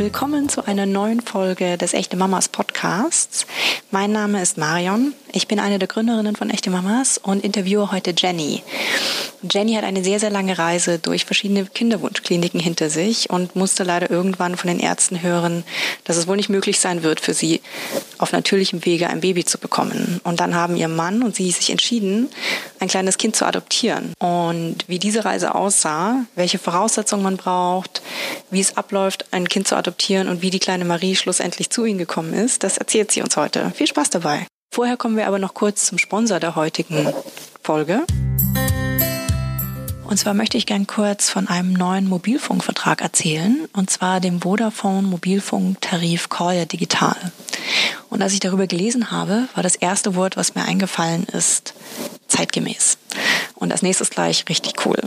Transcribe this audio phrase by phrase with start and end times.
[0.00, 3.46] Willkommen zu einer neuen Folge des Echte Mamas Podcasts.
[3.90, 5.12] Mein Name ist Marion.
[5.32, 8.62] Ich bin eine der Gründerinnen von Echte Mamas und interviewe heute Jenny.
[9.48, 14.10] Jenny hat eine sehr, sehr lange Reise durch verschiedene Kinderwunschkliniken hinter sich und musste leider
[14.10, 15.64] irgendwann von den Ärzten hören,
[16.04, 17.60] dass es wohl nicht möglich sein wird, für sie
[18.18, 20.20] auf natürlichem Wege ein Baby zu bekommen.
[20.24, 22.28] Und dann haben ihr Mann und sie sich entschieden,
[22.80, 24.12] ein kleines Kind zu adoptieren.
[24.18, 28.02] Und wie diese Reise aussah, welche Voraussetzungen man braucht,
[28.50, 31.98] wie es abläuft, ein Kind zu adoptieren und wie die kleine Marie schlussendlich zu ihnen
[31.98, 33.72] gekommen ist, das erzählt sie uns heute.
[33.74, 34.46] Viel Spaß dabei.
[34.72, 37.12] Vorher kommen wir aber noch kurz zum Sponsor der heutigen
[37.60, 38.06] Folge.
[40.04, 45.08] Und zwar möchte ich gern kurz von einem neuen Mobilfunkvertrag erzählen, und zwar dem Vodafone
[45.08, 47.16] Mobilfunktarif Call Digital.
[48.10, 51.74] Und als ich darüber gelesen habe, war das erste Wort, was mir eingefallen ist,
[52.28, 52.96] zeitgemäß.
[53.56, 55.00] Und als nächstes gleich richtig cool.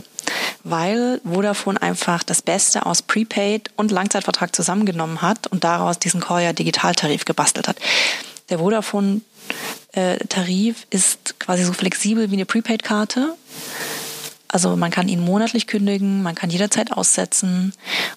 [0.62, 6.52] Weil Vodafone einfach das Beste aus Prepaid und Langzeitvertrag zusammengenommen hat und daraus diesen Call
[6.52, 7.76] Digitaltarif gebastelt hat.
[8.50, 9.22] Der Vodafone
[9.92, 13.36] äh, Tarif ist quasi so flexibel wie eine Prepaid-Karte
[14.54, 17.72] also man kann ihn monatlich kündigen, man kann jederzeit aussetzen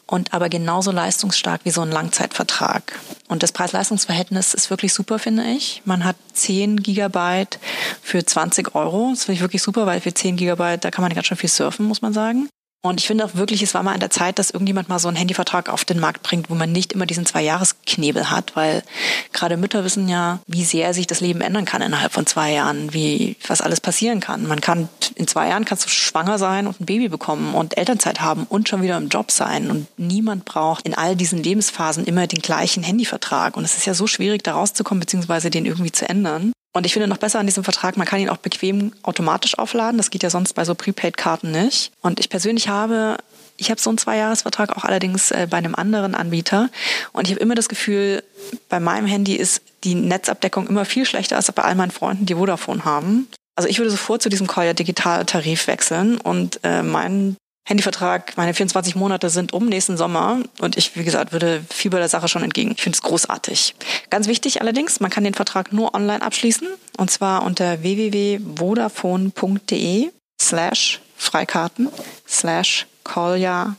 [0.06, 3.00] und aber genauso leistungsstark wie so ein Langzeitvertrag.
[3.28, 5.82] Und das Preis-Leistungs-Verhältnis ist wirklich super, finde ich.
[5.86, 7.58] Man hat 10 Gigabyte
[8.04, 9.10] für 20 Euro.
[9.10, 11.50] Das finde ich wirklich super, weil für 10 Gigabyte, da kann man ganz schön viel
[11.50, 12.48] surfen, muss man sagen.
[12.88, 15.08] Und ich finde auch wirklich, es war mal an der Zeit, dass irgendjemand mal so
[15.08, 18.84] einen Handyvertrag auf den Markt bringt, wo man nicht immer diesen Zwei-Jahres-Knebel hat, weil
[19.34, 22.94] gerade Mütter wissen ja, wie sehr sich das Leben ändern kann innerhalb von zwei Jahren,
[22.94, 24.48] wie, was alles passieren kann.
[24.48, 28.22] Man kann, in zwei Jahren kannst du schwanger sein und ein Baby bekommen und Elternzeit
[28.22, 29.70] haben und schon wieder im Job sein.
[29.70, 33.58] Und niemand braucht in all diesen Lebensphasen immer den gleichen Handyvertrag.
[33.58, 36.54] Und es ist ja so schwierig, da rauszukommen, beziehungsweise den irgendwie zu ändern.
[36.78, 39.98] Und ich finde noch besser an diesem Vertrag, man kann ihn auch bequem automatisch aufladen.
[39.98, 41.92] Das geht ja sonst bei so Prepaid-Karten nicht.
[42.02, 43.18] Und ich persönlich habe
[43.60, 46.70] ich habe so einen Zweijahresvertrag auch allerdings äh, bei einem anderen Anbieter.
[47.12, 48.24] Und ich habe immer das Gefühl,
[48.70, 52.36] bei meinem Handy ist die Netzabdeckung immer viel schlechter als bei all meinen Freunden, die
[52.36, 53.28] Vodafone haben.
[53.56, 57.38] Also ich würde sofort zu diesem Koya Digital-Tarif wechseln und äh, meinen
[57.68, 62.08] Handyvertrag, meine 24 Monate sind um nächsten Sommer und ich, wie gesagt, würde Fieber der
[62.08, 62.72] Sache schon entgegen.
[62.72, 63.76] Ich finde es großartig.
[64.10, 70.12] Ganz wichtig allerdings, man kann den Vertrag nur online abschließen und zwar unter www.vodafone.de
[70.42, 71.90] slash Freikarten
[72.26, 72.88] slash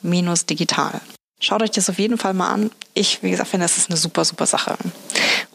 [0.03, 1.01] minus digital.
[1.41, 2.71] Schaut euch das auf jeden Fall mal an.
[2.93, 4.77] Ich, wie gesagt, finde, das ist eine super, super Sache.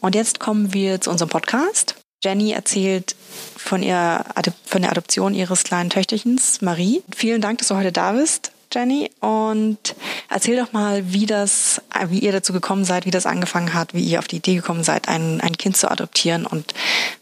[0.00, 1.94] Und jetzt kommen wir zu unserem Podcast.
[2.24, 3.14] Jenny erzählt
[3.56, 4.24] von, ihr,
[4.64, 7.02] von der Adoption ihres kleinen Töchterchens Marie.
[7.14, 8.50] Vielen Dank, dass du heute da bist.
[8.72, 9.94] Jenny, und
[10.30, 14.02] erzähl doch mal, wie das, wie ihr dazu gekommen seid, wie das angefangen hat, wie
[14.02, 16.74] ihr auf die Idee gekommen seid, ein, ein Kind zu adoptieren und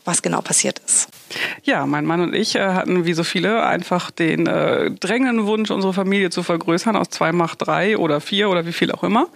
[0.04, 1.08] was genau passiert ist.
[1.64, 5.70] Ja, mein Mann und ich äh, hatten wie so viele einfach den äh, drängenden Wunsch,
[5.70, 9.28] unsere Familie zu vergrößern aus zwei macht drei oder vier oder wie viel auch immer.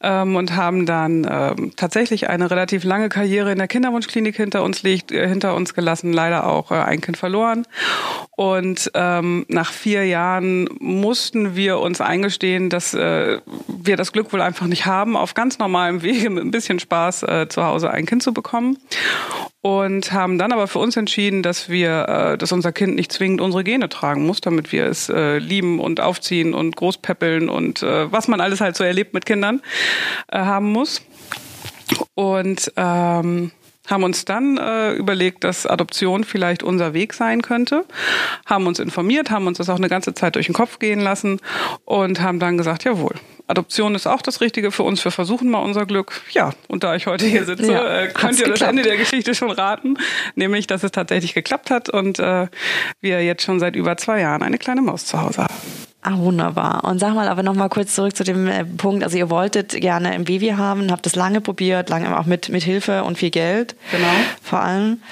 [0.00, 4.82] Ähm, und haben dann ähm, tatsächlich eine relativ lange Karriere in der Kinderwunschklinik hinter uns
[4.82, 7.66] liegt, äh, hinter uns gelassen, leider auch äh, ein Kind verloren.
[8.36, 14.42] Und ähm, nach vier Jahren mussten wir uns eingestehen, dass äh, wir das Glück wohl
[14.42, 18.22] einfach nicht haben, auf ganz normalem Wege mit ein bisschen Spaß zu Hause ein Kind
[18.22, 18.78] zu bekommen
[19.66, 21.05] und haben dann aber für uns entschieden,
[21.42, 25.08] dass wir, äh, dass unser Kind nicht zwingend unsere Gene tragen muss, damit wir es
[25.08, 29.26] äh, lieben und aufziehen und großpäppeln und äh, was man alles halt so erlebt mit
[29.26, 29.62] Kindern
[30.28, 31.02] äh, haben muss.
[32.14, 33.52] Und ähm,
[33.88, 37.84] haben uns dann äh, überlegt, dass Adoption vielleicht unser Weg sein könnte,
[38.44, 41.40] haben uns informiert, haben uns das auch eine ganze Zeit durch den Kopf gehen lassen
[41.84, 43.14] und haben dann gesagt, jawohl,
[43.48, 45.04] Adoption ist auch das Richtige für uns.
[45.04, 46.22] Wir versuchen mal unser Glück.
[46.32, 48.60] Ja, und da ich heute hier sitze, ja, äh, könnt ihr geklappt.
[48.60, 49.96] das Ende der Geschichte schon raten,
[50.34, 52.48] nämlich, dass es tatsächlich geklappt hat und äh,
[53.00, 55.54] wir jetzt schon seit über zwei Jahren eine kleine Maus zu Hause haben.
[56.02, 56.84] Ah, wunderbar.
[56.84, 59.02] Und sag mal aber noch mal kurz zurück zu dem äh, Punkt.
[59.02, 62.62] Also ihr wolltet gerne im Baby haben, habt es lange probiert, lange auch mit, mit
[62.62, 63.74] Hilfe und viel Geld.
[63.90, 64.06] Genau.
[64.40, 65.02] Vor allem.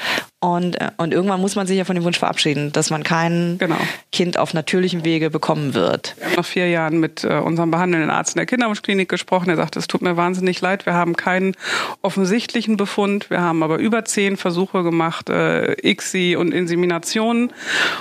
[0.44, 3.56] Und, äh, und irgendwann muss man sich ja von dem Wunsch verabschieden, dass man kein
[3.56, 3.78] genau.
[4.12, 6.16] Kind auf natürlichem Wege bekommen wird.
[6.18, 9.48] Wir haben nach vier Jahren mit äh, unserem behandelnden Arzt in der Kinderwunschklinik gesprochen.
[9.48, 10.84] Er sagte, es tut mir wahnsinnig leid.
[10.84, 11.56] Wir haben keinen
[12.02, 13.30] offensichtlichen Befund.
[13.30, 17.50] Wir haben aber über zehn Versuche gemacht, äh, ICSI und Inseminationen.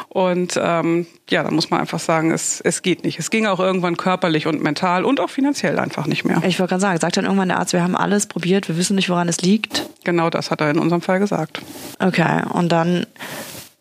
[0.10, 3.20] Und ähm, ja, da muss man einfach sagen, es, es geht nicht.
[3.20, 6.42] Es ging auch irgendwann körperlich und mental und auch finanziell einfach nicht mehr.
[6.46, 8.98] Ich wollte gerade sagen, sagt dann irgendwann der Arzt, wir haben alles probiert, wir wissen
[8.98, 9.88] nicht, woran es liegt.
[10.04, 11.62] Genau das hat er in unserem Fall gesagt.
[12.00, 13.06] Okay, und dann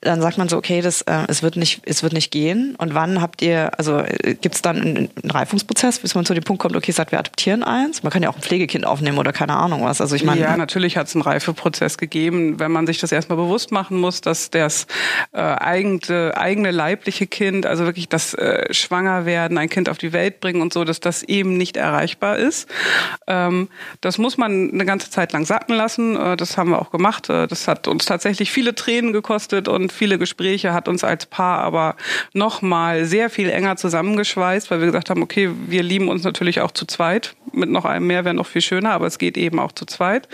[0.03, 2.75] dann sagt man so, okay, das, äh, es, wird nicht, es wird nicht gehen.
[2.77, 6.35] Und wann habt ihr, also äh, gibt es dann einen, einen, Reifungsprozess, bis man zu
[6.35, 8.03] dem Punkt kommt, okay, sagt, wir adoptieren eins?
[8.03, 10.01] Man kann ja auch ein Pflegekind aufnehmen oder keine Ahnung was.
[10.01, 10.41] Also ich meine.
[10.41, 14.21] Ja, natürlich hat es einen Reifeprozess gegeben, wenn man sich das erstmal bewusst machen muss,
[14.21, 14.89] dass das
[15.31, 20.41] äh, eigene, eigene leibliche Kind, also wirklich das äh, Schwangerwerden, ein Kind auf die Welt
[20.41, 22.69] bringen und so, dass das eben nicht erreichbar ist.
[23.29, 23.69] Ähm,
[24.01, 26.17] das muss man eine ganze Zeit lang sacken lassen.
[26.17, 27.31] Äh, das haben wir auch gemacht.
[27.31, 31.61] Äh, das hat uns tatsächlich viele Tränen gekostet und viele Gespräche, hat uns als Paar
[31.61, 31.97] aber
[32.33, 36.71] nochmal sehr viel enger zusammengeschweißt, weil wir gesagt haben, okay, wir lieben uns natürlich auch
[36.71, 37.35] zu zweit.
[37.53, 40.29] Mit noch einem mehr wäre noch viel schöner, aber es geht eben auch zu zweit.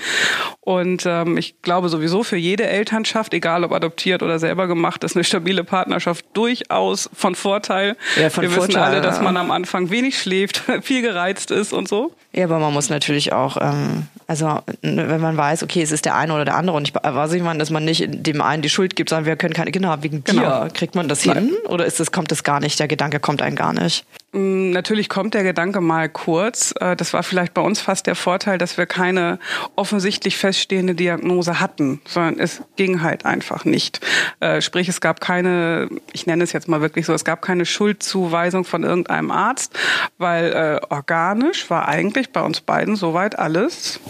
[0.60, 5.16] Und ähm, ich glaube sowieso für jede Elternschaft, egal ob adoptiert oder selber gemacht, ist
[5.16, 7.96] eine stabile Partnerschaft durchaus von Vorteil.
[8.20, 11.72] Ja, von wir Vorteil, wissen alle, dass man am Anfang wenig schläft, viel gereizt ist
[11.72, 12.12] und so.
[12.32, 16.15] Ja, aber man muss natürlich auch, ähm, also wenn man weiß, okay, es ist der
[16.15, 18.69] eine oder der andere und ich weiß ich meine, dass man nicht dem einen die
[18.69, 20.65] Schuld gibt, sondern wir können keine Kinder haben wegen genau.
[20.65, 20.71] dir.
[20.71, 21.47] Kriegt man das Nein.
[21.47, 22.79] hin oder ist das, kommt das gar nicht?
[22.79, 24.05] Der Gedanke kommt einem gar nicht?
[24.33, 26.75] Mm, natürlich kommt der Gedanke mal kurz.
[26.81, 29.39] Äh, das war vielleicht bei uns fast der Vorteil, dass wir keine
[29.75, 34.01] offensichtlich feststehende Diagnose hatten, sondern es ging halt einfach nicht.
[34.41, 37.65] Äh, sprich, es gab keine, ich nenne es jetzt mal wirklich so, es gab keine
[37.65, 39.79] Schuldzuweisung von irgendeinem Arzt,
[40.19, 44.01] weil äh, organisch war eigentlich bei uns beiden soweit alles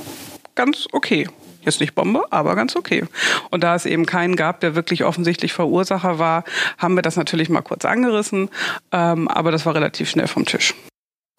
[0.56, 1.28] ganz okay.
[1.62, 3.04] Jetzt nicht Bombe, aber ganz okay.
[3.50, 6.44] Und da es eben keinen gab, der wirklich offensichtlich Verursacher war,
[6.78, 8.48] haben wir das natürlich mal kurz angerissen,
[8.92, 10.74] ähm, aber das war relativ schnell vom Tisch.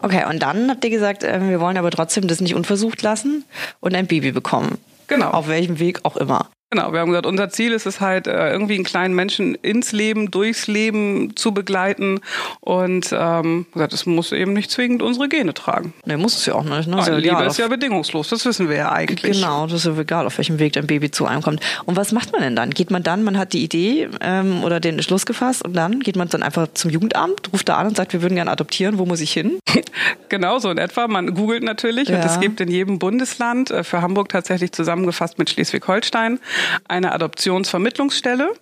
[0.02, 3.44] Okay, und dann habt ihr gesagt, äh, wir wollen aber trotzdem das nicht unversucht lassen
[3.80, 4.78] und ein Baby bekommen.
[5.08, 5.32] Genau.
[5.32, 6.50] Auf welchem Weg auch immer.
[6.72, 9.92] Genau, wir haben gesagt, unser Ziel ist es halt, äh, irgendwie einen kleinen Menschen ins
[9.92, 12.20] Leben, durchs Leben zu begleiten.
[12.60, 15.96] Und ähm, gesagt, es muss eben nicht zwingend unsere Gene tragen.
[16.06, 16.88] Nee, muss es ja auch nicht.
[16.88, 16.98] Ne?
[16.98, 19.34] Nein, Liebe ist ja bedingungslos, das wissen wir ja eigentlich.
[19.34, 21.60] Genau, das ist ja egal, auf welchem Weg dein Baby zu einem kommt.
[21.86, 22.70] Und was macht man denn dann?
[22.70, 26.18] Geht man dann, man hat die Idee ähm, oder den Schluss gefasst und dann geht
[26.18, 29.08] man dann einfach zum Jugendamt, ruft da an und sagt, wir würden gerne adoptieren, wo
[29.08, 29.58] muss ich hin?
[30.30, 31.08] genau so in etwa.
[31.08, 32.18] Man googelt natürlich ja.
[32.18, 36.40] und es gibt in jedem Bundesland, äh, für Hamburg tatsächlich zusammengefasst mit Schleswig-Holstein,
[36.88, 38.54] eine Adoptionsvermittlungsstelle.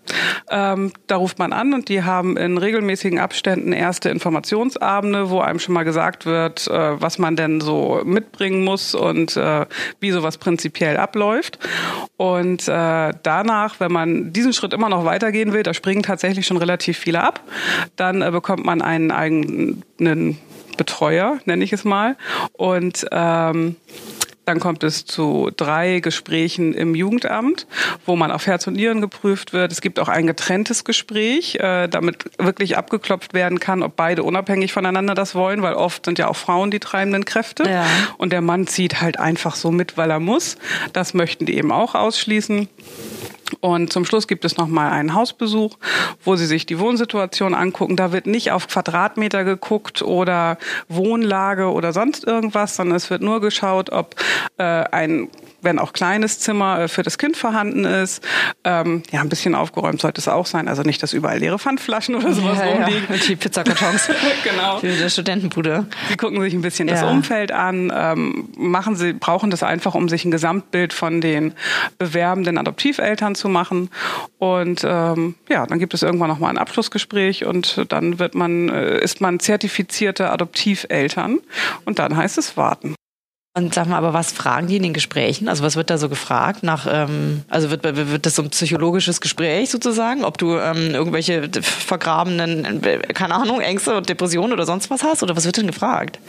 [0.49, 5.59] Ähm, da ruft man an und die haben in regelmäßigen Abständen erste Informationsabende, wo einem
[5.59, 9.65] schon mal gesagt wird, äh, was man denn so mitbringen muss und äh,
[9.99, 11.59] wie sowas prinzipiell abläuft.
[12.17, 16.57] Und äh, danach, wenn man diesen Schritt immer noch weitergehen will, da springen tatsächlich schon
[16.57, 17.41] relativ viele ab,
[17.95, 20.37] dann äh, bekommt man einen eigenen
[20.77, 22.15] Betreuer, nenne ich es mal.
[22.53, 23.75] Und ähm,
[24.47, 27.67] dann kommt es zu drei Gesprächen im Jugendamt,
[28.05, 29.71] wo man auf Herz und Nieren geprüft wird.
[29.73, 34.71] Es gibt auch ein getrenntes Gespräch, äh, damit wirklich abgeklopft werden kann, ob beide unabhängig
[34.71, 37.69] voneinander das wollen, weil oft sind ja auch Frauen die treibenden Kräfte.
[37.69, 37.85] Ja.
[38.17, 40.57] Und der Mann zieht halt einfach so mit, weil er muss.
[40.93, 42.69] Das möchten die eben auch ausschließen.
[43.59, 45.77] Und zum Schluss gibt es nochmal einen Hausbesuch,
[46.23, 47.95] wo Sie sich die Wohnsituation angucken.
[47.95, 50.57] Da wird nicht auf Quadratmeter geguckt oder
[50.89, 54.15] Wohnlage oder sonst irgendwas, sondern es wird nur geschaut, ob
[54.57, 55.29] äh, ein
[55.61, 58.23] wenn auch kleines Zimmer äh, für das Kind vorhanden ist.
[58.63, 60.67] Ähm, ja, ein bisschen aufgeräumt sollte es auch sein.
[60.67, 63.07] Also nicht, dass überall leere Pfandflaschen oder sowas ja, rumliegen.
[63.09, 64.09] Ja, die Pizzakartons.
[64.43, 64.79] genau.
[64.79, 65.87] Für die Studentenbude.
[66.09, 66.95] Sie gucken sich ein bisschen ja.
[66.95, 71.53] das Umfeld an, ähm, machen sie, brauchen das einfach, um sich ein Gesamtbild von den
[71.97, 73.89] bewerbenden Adoptiveltern zu machen.
[74.37, 78.99] Und ähm, ja, dann gibt es irgendwann nochmal ein Abschlussgespräch und dann wird man, äh,
[78.99, 81.39] ist man zertifizierte Adoptiveltern
[81.85, 82.96] und dann heißt es warten.
[83.57, 85.47] Und sag mal, aber was fragen die in den Gesprächen?
[85.49, 86.61] Also was wird da so gefragt?
[86.61, 91.49] Nach, ähm, also wird, wird das so ein psychologisches Gespräch sozusagen, ob du ähm, irgendwelche
[91.63, 95.23] vergrabenen, äh, keine Ahnung, Ängste und Depressionen oder sonst was hast?
[95.23, 96.19] Oder was wird denn gefragt?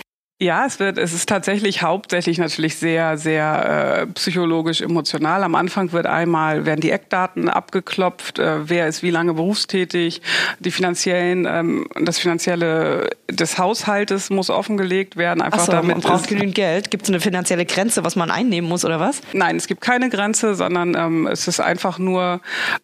[0.41, 5.43] Ja, es wird, es ist tatsächlich hauptsächlich natürlich sehr, sehr äh, psychologisch emotional.
[5.43, 10.23] Am Anfang wird einmal werden die Eckdaten abgeklopft, äh, wer ist wie lange berufstätig,
[10.61, 15.43] die finanziellen, ähm, das finanzielle des Haushaltes muss offengelegt werden.
[15.43, 16.93] Einfach Ach so, damit man braucht genügend Geld.
[16.93, 19.23] Gibt es eine finanzielle Grenze, was man einnehmen muss oder was?
[19.33, 22.41] Nein, es gibt keine Grenze, sondern ähm, es ist einfach nur,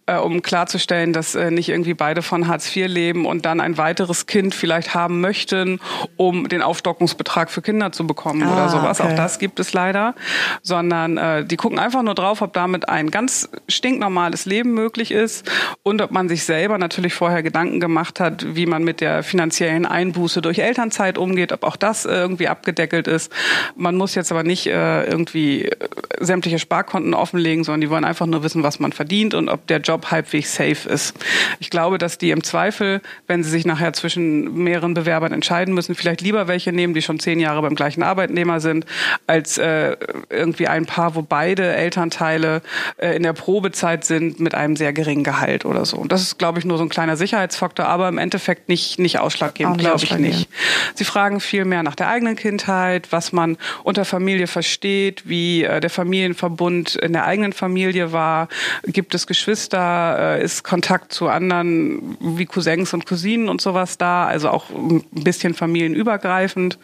[0.06, 3.78] äh, um klarzustellen, dass äh, nicht irgendwie beide von Hartz IV leben und dann ein
[3.78, 5.78] weiteres Kind vielleicht haben möchten,
[6.16, 9.00] um den Aufstockungsbetrag Antrag für Kinder zu bekommen ah, oder sowas.
[9.00, 9.12] Okay.
[9.12, 10.14] Auch das gibt es leider.
[10.62, 15.50] Sondern äh, die gucken einfach nur drauf, ob damit ein ganz stinknormales Leben möglich ist
[15.82, 19.86] und ob man sich selber natürlich vorher Gedanken gemacht hat, wie man mit der finanziellen
[19.86, 23.32] Einbuße durch Elternzeit umgeht, ob auch das äh, irgendwie abgedeckelt ist.
[23.76, 25.76] Man muss jetzt aber nicht äh, irgendwie äh,
[26.20, 29.80] sämtliche Sparkonten offenlegen, sondern die wollen einfach nur wissen, was man verdient und ob der
[29.80, 31.14] Job halbwegs safe ist.
[31.58, 35.94] Ich glaube, dass die im Zweifel, wenn sie sich nachher zwischen mehreren Bewerbern entscheiden müssen,
[35.94, 38.86] vielleicht lieber welche nehmen, die schon zehn zehn Jahre beim gleichen Arbeitnehmer sind,
[39.26, 39.96] als äh,
[40.30, 42.62] irgendwie ein Paar, wo beide Elternteile
[42.96, 45.96] äh, in der Probezeit sind mit einem sehr geringen Gehalt oder so.
[45.96, 49.18] Und das ist, glaube ich, nur so ein kleiner Sicherheitsfaktor, aber im Endeffekt nicht, nicht
[49.18, 50.48] ausschlaggebend, glaube ich nicht.
[50.94, 55.80] Sie fragen viel mehr nach der eigenen Kindheit, was man unter Familie versteht, wie äh,
[55.80, 58.48] der Familienverbund in der eigenen Familie war,
[58.86, 64.26] gibt es Geschwister, äh, ist Kontakt zu anderen wie Cousins und Cousinen und sowas da,
[64.26, 66.78] also auch ein bisschen familienübergreifend.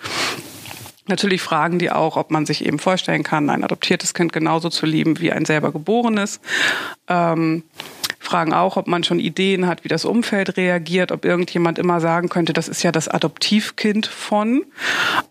[1.10, 4.86] Natürlich fragen die auch, ob man sich eben vorstellen kann, ein adoptiertes Kind genauso zu
[4.86, 6.40] lieben wie ein selber geborenes.
[7.08, 7.64] Ähm,
[8.20, 12.28] fragen auch, ob man schon Ideen hat, wie das Umfeld reagiert, ob irgendjemand immer sagen
[12.28, 14.64] könnte, das ist ja das Adoptivkind von.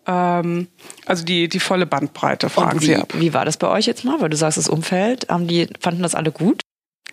[0.05, 0.67] Ähm,
[1.05, 3.13] also die, die volle Bandbreite fragen wie, sie ab.
[3.15, 4.19] Wie war das bei euch jetzt mal?
[4.19, 6.61] Weil du sagst, das Umfeld, haben die, fanden das alle gut?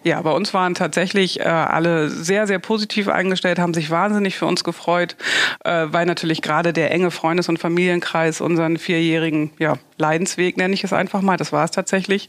[0.05, 4.47] Ja, bei uns waren tatsächlich äh, alle sehr, sehr positiv eingestellt, haben sich wahnsinnig für
[4.47, 5.17] uns gefreut,
[5.65, 10.85] äh, weil natürlich gerade der enge Freundes- und Familienkreis unseren vierjährigen ja, Leidensweg, nenne ich
[10.85, 12.29] es einfach mal, das war es tatsächlich,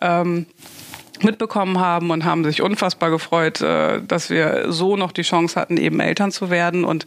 [0.00, 0.46] ähm,
[1.24, 5.76] mitbekommen haben und haben sich unfassbar gefreut, äh, dass wir so noch die Chance hatten,
[5.76, 6.84] eben Eltern zu werden.
[6.84, 7.06] Und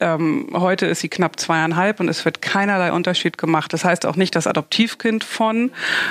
[0.00, 3.72] ähm, heute ist sie knapp zweieinhalb und es wird keinerlei Unterschied gemacht.
[3.72, 5.70] Das heißt auch nicht das Adoptivkind von,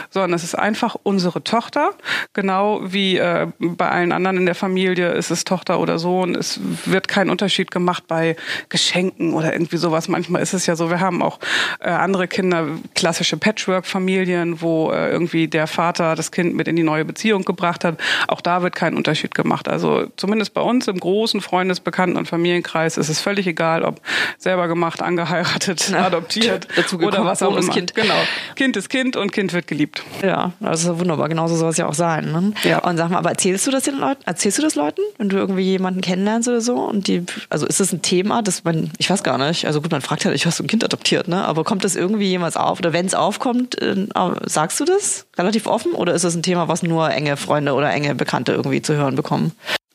[0.09, 1.91] sondern es ist einfach unsere Tochter.
[2.33, 6.35] Genau wie äh, bei allen anderen in der Familie ist es Tochter oder Sohn.
[6.35, 8.35] Es wird kein Unterschied gemacht bei
[8.69, 10.07] Geschenken oder irgendwie sowas.
[10.07, 11.39] Manchmal ist es ja so, wir haben auch
[11.79, 16.83] äh, andere Kinder, klassische Patchwork-Familien, wo äh, irgendwie der Vater das Kind mit in die
[16.83, 19.67] neue Beziehung Beziehung gebracht hat, auch da wird kein Unterschied gemacht.
[19.67, 24.01] Also zumindest bei uns im großen Freundes-, Bekannten- und Familienkreis ist es völlig egal, ob
[24.37, 27.73] selber gemacht, angeheiratet, Na, adoptiert dazu oder was auch immer.
[27.73, 27.93] Kind.
[27.95, 28.15] Genau.
[28.55, 30.03] Kind ist Kind und Kind wird geliebt.
[30.21, 31.29] Ja, das ist wunderbar.
[31.29, 32.31] Genauso soll es ja auch sein.
[32.31, 32.53] Ne?
[32.63, 32.79] Ja.
[32.79, 34.21] Und sag mal, aber erzählst du das den Leuten?
[34.25, 36.75] Erzählst du das Leuten, wenn du irgendwie jemanden kennenlernst oder so?
[36.75, 39.67] Und die, also ist das ein Thema, das man, ich weiß gar nicht.
[39.67, 41.43] Also gut, man fragt halt, ich hast du ein Kind adoptiert, ne?
[41.45, 42.79] Aber kommt das irgendwie jemals auf?
[42.79, 44.07] Oder wenn es aufkommt, äh,
[44.45, 45.93] sagst du das relativ offen?
[45.93, 48.95] Oder ist das ein Thema, was nur eng enge Freunde oder enge Bekannte irgendwie zu
[48.95, 49.51] hören bekommen.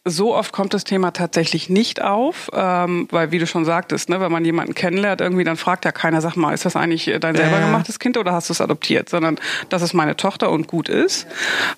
[0.06, 4.18] So oft kommt das Thema tatsächlich nicht auf, ähm, weil wie du schon sagtest, ne,
[4.18, 7.36] wenn man jemanden kennenlernt, irgendwie dann fragt ja keiner, sag mal, ist das eigentlich dein
[7.36, 7.60] selber äh.
[7.60, 9.10] gemachtes Kind oder hast du es adoptiert?
[9.10, 11.26] Sondern das ist meine Tochter und gut ist.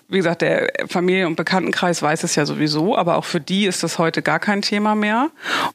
[0.09, 3.83] Wie gesagt, der Familie- und Bekanntenkreis weiß es ja sowieso, aber auch für die ist
[3.83, 5.31] das heute gar kein Thema mehr.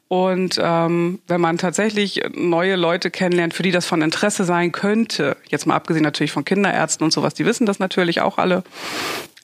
[0.08, 5.36] Und ähm, wenn man tatsächlich neue Leute kennenlernt, für die das von Interesse sein könnte,
[5.48, 8.64] jetzt mal abgesehen natürlich von Kinderärzten und sowas, die wissen das natürlich auch alle,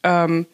[0.04, 0.46] ähm,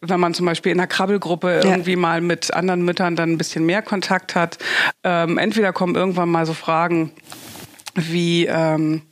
[0.00, 1.70] wenn man zum Beispiel in einer Krabbelgruppe ja.
[1.70, 4.58] irgendwie mal mit anderen Müttern dann ein bisschen mehr Kontakt hat.
[5.04, 7.12] Ähm, entweder kommen irgendwann mal so Fragen
[7.94, 9.02] wie ähm,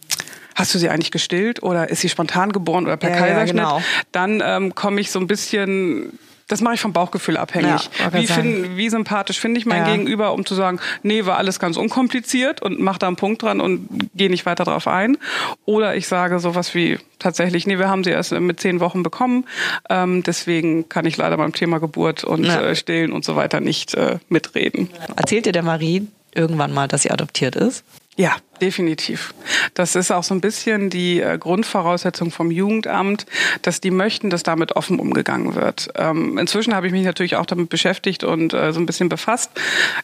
[0.55, 3.57] hast du sie eigentlich gestillt oder ist sie spontan geboren oder per ja, Kaiserschnitt?
[3.57, 3.83] Ja, genau.
[4.13, 7.91] Dann ähm, komme ich so ein bisschen das mache ich vom Bauchgefühl abhängig.
[8.01, 9.93] Ja, wie, find, wie sympathisch finde ich mein ja.
[9.93, 13.61] Gegenüber, um zu sagen, nee, war alles ganz unkompliziert und mach da einen Punkt dran
[13.61, 15.17] und gehe nicht weiter drauf ein.
[15.65, 19.47] Oder ich sage sowas wie tatsächlich, nee, wir haben sie erst mit zehn Wochen bekommen,
[19.89, 22.61] ähm, deswegen kann ich leider beim Thema Geburt und ja.
[22.61, 24.91] äh, Stillen und so weiter nicht äh, mitreden.
[25.17, 27.85] Erzählt ihr der Marie irgendwann mal, dass sie adoptiert ist?
[28.21, 29.33] Ja, definitiv.
[29.73, 33.25] Das ist auch so ein bisschen die äh, Grundvoraussetzung vom Jugendamt,
[33.63, 35.89] dass die möchten, dass damit offen umgegangen wird.
[35.95, 39.53] Ähm, inzwischen habe ich mich natürlich auch damit beschäftigt und äh, so ein bisschen befasst.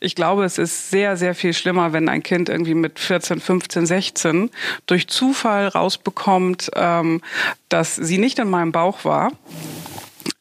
[0.00, 3.84] Ich glaube, es ist sehr, sehr viel schlimmer, wenn ein Kind irgendwie mit 14, 15,
[3.84, 4.50] 16
[4.86, 7.20] durch Zufall rausbekommt, ähm,
[7.68, 9.30] dass sie nicht in meinem Bauch war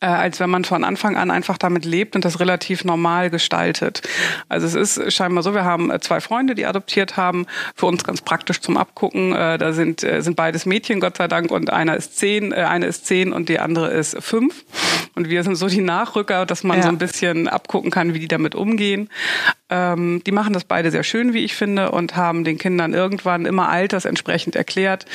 [0.05, 4.03] äh, als wenn man von Anfang an einfach damit lebt und das relativ normal gestaltet.
[4.49, 8.03] Also es ist scheinbar so, wir haben äh, zwei Freunde, die adoptiert haben, für uns
[8.03, 9.33] ganz praktisch zum Abgucken.
[9.33, 12.57] Äh, da sind, äh, sind beides Mädchen, Gott sei Dank, und einer ist zehn, äh,
[12.57, 14.63] eine ist zehn und die andere ist fünf.
[15.15, 16.83] Und wir sind so die Nachrücker, dass man ja.
[16.83, 19.09] so ein bisschen abgucken kann, wie die damit umgehen.
[19.69, 23.45] Ähm, die machen das beide sehr schön, wie ich finde, und haben den Kindern irgendwann
[23.45, 25.05] immer altersentsprechend erklärt.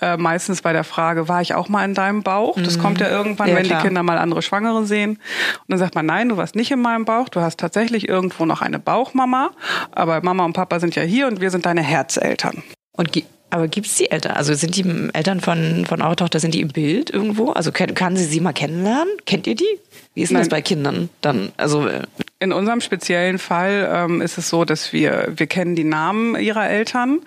[0.00, 2.56] Äh, meistens bei der Frage, war ich auch mal in deinem Bauch?
[2.60, 2.82] Das mhm.
[2.82, 3.80] kommt ja irgendwann, ja, wenn klar.
[3.80, 5.10] die Kinder mal andere Schwangere sehen.
[5.10, 8.46] Und dann sagt man, nein, du warst nicht in meinem Bauch, du hast tatsächlich irgendwo
[8.46, 9.50] noch eine Bauchmama,
[9.92, 12.62] aber Mama und Papa sind ja hier und wir sind deine Herzeltern.
[12.92, 13.10] Und
[13.50, 14.32] aber gibt es die Eltern?
[14.32, 17.50] Also sind die Eltern von, von eurer Tochter, sind die im Bild irgendwo?
[17.50, 19.12] Also kann, kann sie sie mal kennenlernen?
[19.26, 19.78] Kennt ihr die?
[20.14, 20.42] Wie ist denn Nein.
[20.42, 21.50] das bei Kindern dann?
[21.56, 22.02] Also äh,
[22.40, 26.68] in unserem speziellen Fall ähm, ist es so, dass wir wir kennen die Namen ihrer
[26.68, 27.20] Eltern.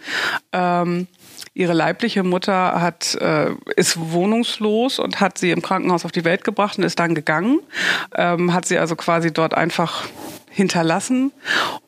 [0.51, 1.08] Ähm,
[1.53, 6.43] ihre leibliche Mutter hat äh, ist wohnungslos und hat sie im Krankenhaus auf die Welt
[6.43, 7.60] gebracht und ist dann gegangen.
[8.15, 10.03] Ähm, hat sie also quasi dort einfach
[10.50, 11.32] hinterlassen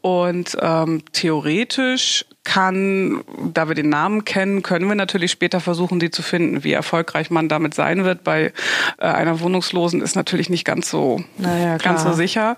[0.01, 6.12] und ähm, theoretisch kann, da wir den Namen kennen, können wir natürlich später versuchen, sie
[6.12, 6.63] zu finden.
[6.63, 8.53] Wie erfolgreich man damit sein wird bei
[8.98, 12.58] äh, einer Wohnungslosen ist natürlich nicht ganz so, naja, ganz so sicher.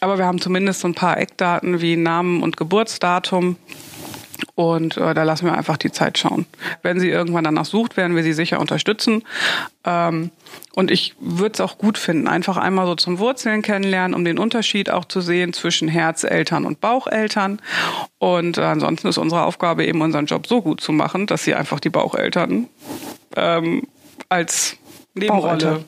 [0.00, 3.56] Aber wir haben zumindest so ein paar Eckdaten wie Namen und Geburtsdatum
[4.54, 6.46] Und äh, da lassen wir einfach die Zeit schauen.
[6.82, 9.22] Wenn sie irgendwann danach sucht, werden wir sie sicher unterstützen.
[9.84, 10.30] Ähm,
[10.74, 14.38] und ich würde es auch gut finden, einfach einmal so zum Wurzeln kennenlernen, um den
[14.38, 17.60] Unterschied auch zu sehen zwischen Herzeltern und Baucheltern.
[18.18, 21.54] Und äh, ansonsten ist unsere Aufgabe eben, unseren Job so gut zu machen, dass sie
[21.54, 22.68] einfach die Baucheltern
[23.36, 23.86] ähm,
[24.28, 24.76] als
[25.14, 25.84] Nebenrolle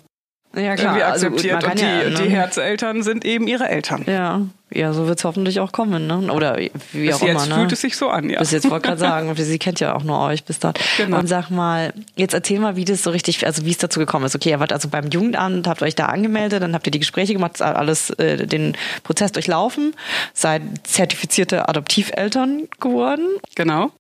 [0.55, 0.97] ja, klar.
[0.97, 1.55] irgendwie akzeptiert.
[1.55, 2.29] Also gut, und die, ja, ne?
[2.29, 4.05] die Herzeltern sind eben ihre Eltern.
[4.07, 4.43] Ja,
[4.73, 6.07] ja, so wird es hoffentlich auch kommen.
[6.07, 6.33] Ne?
[6.33, 7.47] Oder wie bis auch jetzt immer.
[7.47, 7.55] Ne?
[7.55, 8.39] fühlt es sich so an, ja.
[8.39, 10.79] Bis jetzt wollte gerade sagen, sie kennt ja auch nur euch bis dort.
[10.97, 11.19] Genau.
[11.19, 14.27] Und sag mal, jetzt erzähl mal, wie das so richtig, also wie es dazu gekommen
[14.27, 14.35] ist.
[14.35, 17.33] Okay, ihr wart also beim Jugendamt, habt euch da angemeldet, dann habt ihr die Gespräche
[17.33, 19.95] gemacht, alles äh, den Prozess durchlaufen,
[20.35, 23.27] seid zertifizierte Adoptiveltern geworden.
[23.57, 23.91] Genau.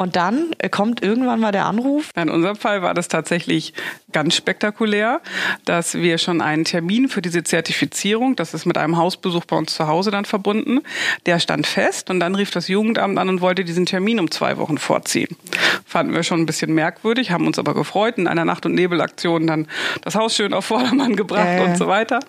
[0.00, 2.10] Und dann kommt irgendwann mal der Anruf.
[2.14, 3.74] In unserem Fall war das tatsächlich
[4.12, 5.20] ganz spektakulär,
[5.64, 9.74] dass wir schon einen Termin für diese Zertifizierung, das ist mit einem Hausbesuch bei uns
[9.74, 10.82] zu Hause dann verbunden,
[11.26, 14.56] der stand fest und dann rief das Jugendamt an und wollte diesen Termin um zwei
[14.58, 15.36] Wochen vorziehen.
[15.84, 19.48] Fanden wir schon ein bisschen merkwürdig, haben uns aber gefreut, in einer Nacht- und Nebelaktion
[19.48, 19.66] dann
[20.02, 21.64] das Haus schön auf Vordermann gebracht äh.
[21.64, 22.20] und so weiter.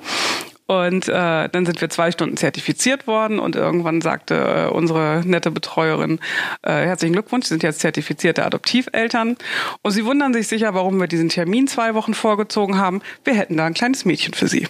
[0.69, 5.49] Und äh, dann sind wir zwei Stunden zertifiziert worden und irgendwann sagte äh, unsere nette
[5.49, 6.19] Betreuerin,
[6.61, 9.35] äh, herzlichen Glückwunsch, Sie sind jetzt zertifizierte Adoptiveltern.
[9.81, 13.01] Und Sie wundern sich sicher, warum wir diesen Termin zwei Wochen vorgezogen haben.
[13.23, 14.67] Wir hätten da ein kleines Mädchen für Sie.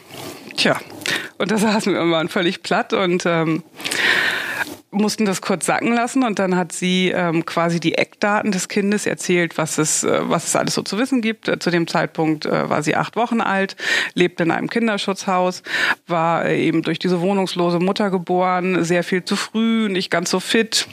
[0.56, 0.80] Tja,
[1.38, 3.64] und da saßen wir immer völlig platt und ähm,
[4.92, 9.06] mussten das kurz sacken lassen und dann hat sie ähm, quasi die Eckdaten des Kindes
[9.06, 11.48] erzählt, was es, äh, was es alles so zu wissen gibt.
[11.48, 13.76] Äh, zu dem Zeitpunkt äh, war sie acht Wochen alt,
[14.14, 15.64] lebte in einem Kinderschutzhaus,
[16.08, 20.40] war äh, eben durch diese wohnungslose Mutter geboren, sehr viel zu früh, nicht ganz so
[20.40, 20.88] fit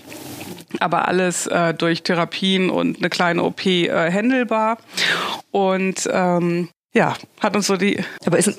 [0.80, 4.78] aber alles äh, durch Therapien und eine kleine OP äh, händelbar.
[5.50, 8.02] Und ähm, ja, hat uns so die.
[8.26, 8.54] Aber ist ein,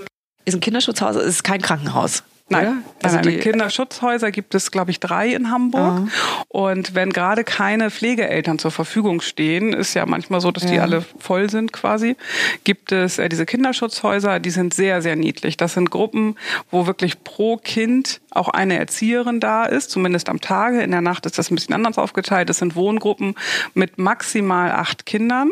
[0.46, 2.24] ist ein Kinderschutzhaus, ist kein Krankenhaus.
[2.50, 6.00] Nein, also die Kinderschutzhäuser gibt es, glaube ich, drei in Hamburg.
[6.00, 6.12] Mhm.
[6.48, 10.72] Und wenn gerade keine Pflegeeltern zur Verfügung stehen, ist ja manchmal so, dass ja.
[10.72, 12.16] die alle voll sind quasi,
[12.64, 15.58] gibt es äh, diese Kinderschutzhäuser, die sind sehr, sehr niedlich.
[15.58, 16.36] Das sind Gruppen,
[16.72, 20.82] wo wirklich pro Kind auch eine Erzieherin da ist, zumindest am Tage.
[20.82, 22.50] In der Nacht ist das ein bisschen anders aufgeteilt.
[22.50, 23.36] Es sind Wohngruppen
[23.74, 25.50] mit maximal acht Kindern,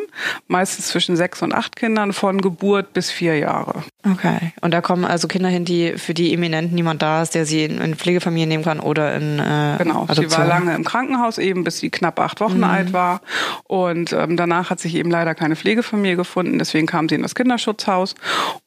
[0.47, 3.83] meistens zwischen sechs und acht Kindern von Geburt bis vier Jahre.
[4.09, 4.53] Okay.
[4.61, 7.63] Und da kommen also Kinder hin, die für die Eminenten niemand da ist, der sie
[7.63, 10.29] in, in Pflegefamilien nehmen kann oder in äh, Genau, Adoption.
[10.29, 12.63] sie war lange im Krankenhaus eben, bis sie knapp acht Wochen mhm.
[12.63, 13.21] alt war.
[13.63, 17.33] Und ähm, danach hat sich eben leider keine Pflegefamilie gefunden, deswegen kam sie in das
[17.33, 18.13] Kinderschutzhaus.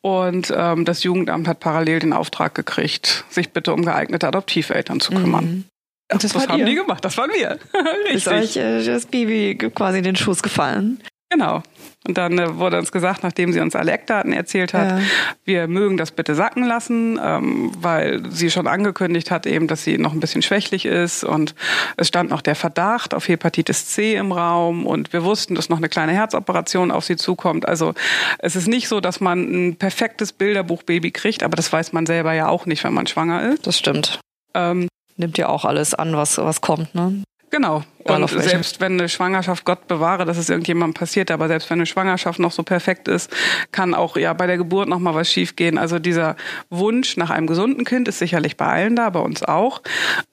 [0.00, 5.12] Und ähm, das Jugendamt hat parallel den Auftrag gekriegt, sich bitte um geeignete Adoptiveltern zu
[5.12, 5.44] kümmern.
[5.44, 5.64] Mhm.
[6.10, 6.64] Und das, das haben ihr.
[6.64, 7.58] die gemacht, das waren wir.
[8.04, 8.14] Richtig.
[8.14, 11.00] Ist euch äh, das Baby quasi in den Schoß gefallen?
[11.30, 11.62] Genau.
[12.08, 15.04] Und dann äh, wurde uns gesagt, nachdem sie uns alle Eckdaten erzählt hat, ja.
[15.44, 19.98] wir mögen das bitte sacken lassen, ähm, weil sie schon angekündigt hat eben, dass sie
[19.98, 21.54] noch ein bisschen schwächlich ist und
[21.98, 25.76] es stand noch der Verdacht auf Hepatitis C im Raum und wir wussten, dass noch
[25.76, 27.68] eine kleine Herzoperation auf sie zukommt.
[27.68, 27.92] Also
[28.38, 32.32] es ist nicht so, dass man ein perfektes Bilderbuchbaby kriegt, aber das weiß man selber
[32.32, 33.66] ja auch nicht, wenn man schwanger ist.
[33.66, 34.18] Das stimmt.
[34.54, 37.22] Ähm, Nimmt ja auch alles an, was, was kommt, ne?
[37.50, 37.82] Genau.
[38.04, 41.86] Und selbst wenn eine Schwangerschaft, Gott bewahre, dass es irgendjemandem passiert, aber selbst wenn eine
[41.86, 43.30] Schwangerschaft noch so perfekt ist,
[43.72, 45.78] kann auch ja bei der Geburt noch mal was schiefgehen.
[45.78, 46.36] Also dieser
[46.70, 49.82] Wunsch nach einem gesunden Kind ist sicherlich bei allen da, bei uns auch.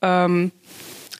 [0.01, 0.51] Ähm,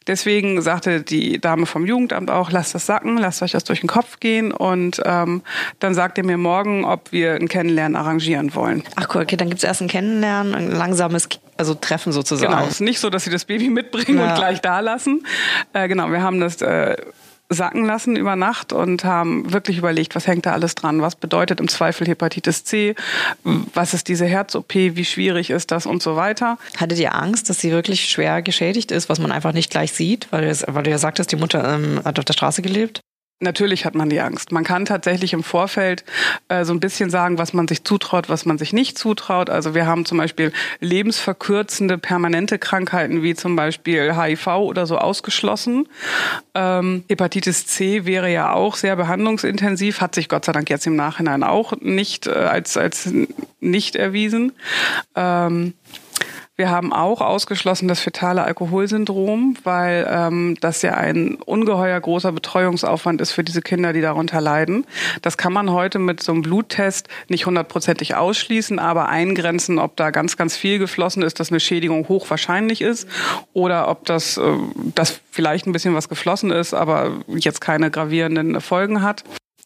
[0.08, 3.90] Deswegen sagte die Dame vom Jugendamt auch, lasst das sacken, lasst euch das durch den
[3.90, 5.42] Kopf gehen und ähm,
[5.80, 8.84] dann sagt ihr mir morgen, ob wir ein Kennenlernen arrangieren wollen.
[8.96, 12.52] Ach cool, okay, dann gibt es erst ein Kennenlernen, ein langsames also Treffen sozusagen.
[12.52, 14.30] Genau, es ist nicht so, dass sie das Baby mitbringen ja.
[14.30, 15.26] und gleich da lassen.
[15.74, 16.98] Äh, genau, wir haben das äh,
[17.50, 21.02] sacken lassen über Nacht und haben wirklich überlegt, was hängt da alles dran?
[21.02, 22.96] Was bedeutet im Zweifel Hepatitis C?
[23.44, 24.74] Was ist diese Herz-OP?
[24.74, 26.58] Wie schwierig ist das und so weiter?
[26.78, 30.28] Hattet ihr Angst, dass sie wirklich schwer geschädigt ist, was man einfach nicht gleich sieht?
[30.32, 33.02] Weil du, weil du ja sagtest, die Mutter ähm, hat auf der Straße gelebt?
[33.42, 34.54] Natürlich hat man die Angst.
[34.54, 36.06] Man kann tatsächlich im Vorfeld
[36.48, 39.50] äh, so ein bisschen sagen, was man sich zutraut, was man sich nicht zutraut.
[39.50, 45.90] Also wir haben zum Beispiel lebensverkürzende permanente Krankheiten wie zum Beispiel HIV oder so ausgeschlossen.
[46.54, 50.96] Ähm, Hepatitis C wäre ja auch sehr behandlungsintensiv, hat sich Gott sei Dank jetzt im
[50.96, 53.12] Nachhinein auch nicht äh, als als
[53.60, 54.54] nicht erwiesen.
[55.14, 55.74] Ähm,
[56.58, 63.20] wir haben auch ausgeschlossen das fetale Alkoholsyndrom, weil ähm, das ja ein ungeheuer großer Betreuungsaufwand
[63.20, 64.86] ist für diese Kinder, die darunter leiden.
[65.22, 70.12] Das kann man heute mit so einem Bluttest nicht hundertprozentig ausschließen, aber eingrenzen, ob da
[70.12, 73.10] ganz, ganz viel geflossen ist, dass eine Schädigung hochwahrscheinlich ist
[73.52, 74.54] oder ob das, äh,
[74.96, 79.26] das vielleicht ein bisschen was geflossen ist, aber jetzt keine gravierenden Folgen hat.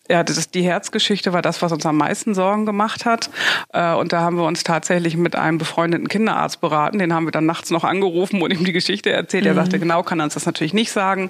[0.09, 3.29] Ja, das die Herzgeschichte war das, was uns am meisten Sorgen gemacht hat.
[3.73, 6.97] Äh, und da haben wir uns tatsächlich mit einem befreundeten Kinderarzt beraten.
[6.97, 9.43] Den haben wir dann nachts noch angerufen und ihm die Geschichte erzählt.
[9.43, 9.49] Mhm.
[9.49, 11.29] Er sagte, genau kann er uns das natürlich nicht sagen.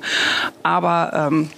[0.63, 1.50] Aber ähm,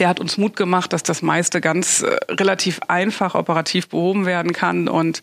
[0.00, 4.52] der hat uns Mut gemacht, dass das meiste ganz äh, relativ einfach operativ behoben werden
[4.52, 4.88] kann.
[4.88, 5.22] Und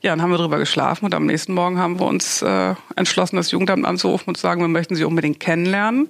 [0.00, 3.36] ja, dann haben wir drüber geschlafen und am nächsten Morgen haben wir uns äh, entschlossen,
[3.36, 6.08] das Jugendamt anzurufen und zu sagen, wir möchten Sie unbedingt kennenlernen.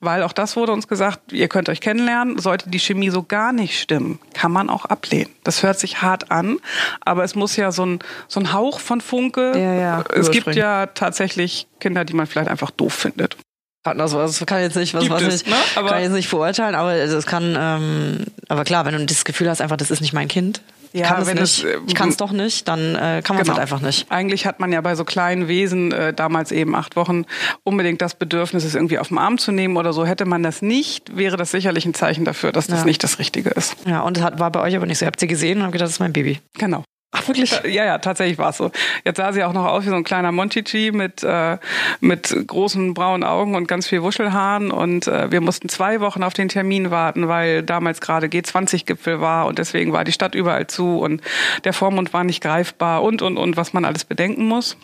[0.00, 2.38] Weil auch das wurde uns gesagt, ihr könnt euch kennenlernen.
[2.38, 3.91] Sollte die Chemie so gar nicht stimmen,
[4.34, 5.30] kann man auch ablehnen.
[5.44, 6.58] Das hört sich hart an,
[7.00, 9.52] aber es muss ja so ein, so ein Hauch von Funke.
[9.56, 13.36] Ja, ja, es gibt ja tatsächlich Kinder, die man vielleicht einfach doof findet.
[13.84, 15.56] Also, das kann jetzt nicht, was Gibt weiß es, ich, ne?
[15.74, 19.60] Kann jetzt nicht verurteilen, aber es kann, ähm, aber klar, wenn du das Gefühl hast,
[19.60, 22.16] einfach, das ist nicht mein Kind, Ja, kann wenn nicht, es, äh, ich kann es
[22.16, 23.48] doch nicht, dann äh, kann man es Genau.
[23.48, 24.10] halt einfach nicht.
[24.10, 27.24] Eigentlich hat man ja bei so kleinen Wesen, äh, damals eben acht Wochen,
[27.64, 30.04] unbedingt das Bedürfnis, es irgendwie auf den Arm zu nehmen oder so.
[30.04, 32.84] Hätte man das nicht, wäre das sicherlich ein Zeichen dafür, dass das Ja.
[32.84, 33.76] nicht das Richtige ist.
[33.86, 35.04] Ja, und es hat, war bei euch aber nicht so.
[35.04, 36.40] Ihr habt sie gesehen und habt gedacht, das ist mein Baby.
[36.58, 36.84] Genau.
[37.14, 37.52] Ach, wirklich?
[37.64, 38.70] Ja, ja, tatsächlich war es so.
[39.04, 41.58] Jetzt sah sie auch noch aus wie so ein kleiner Monchichi mit, äh,
[42.00, 44.70] mit großen braunen Augen und ganz viel Wuschelhaaren.
[44.70, 49.46] Und äh, wir mussten zwei Wochen auf den Termin warten, weil damals gerade G20-Gipfel war
[49.46, 51.20] und deswegen war die Stadt überall zu und
[51.64, 54.78] der Vormund war nicht greifbar und, und, und, was man alles bedenken muss.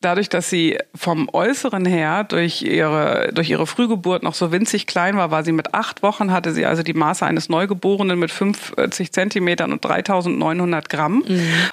[0.00, 5.16] Dadurch, dass sie vom Äußeren her durch ihre, durch ihre Frühgeburt noch so winzig klein
[5.16, 9.12] war, war sie mit acht Wochen, hatte sie also die Maße eines Neugeborenen mit 50
[9.12, 11.24] Zentimetern und 3900 Gramm,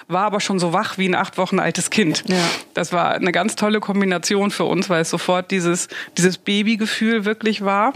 [0.08, 2.24] war aber schon so wach wie ein acht Wochen altes Kind.
[2.26, 2.36] Ja.
[2.74, 5.86] Das war eine ganz tolle Kombination für uns, weil es sofort dieses,
[6.18, 7.92] dieses Babygefühl wirklich war.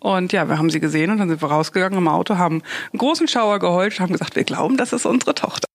[0.00, 2.98] Und ja, wir haben sie gesehen und dann sind wir rausgegangen im Auto, haben einen
[2.98, 5.68] großen Schauer geheult, haben gesagt, wir glauben, das ist unsere Tochter.